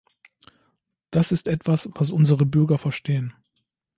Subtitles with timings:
[1.11, 3.35] Das ist etwas, was unsere Bürger verstehen.